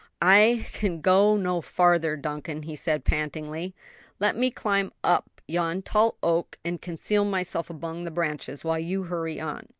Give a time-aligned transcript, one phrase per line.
[0.19, 3.75] "I can go no farther, Duncan," he said, pantingly;
[4.19, 9.03] "let me climb up yon tall oak and conceal myself among the branches, while you
[9.03, 9.67] hurry on."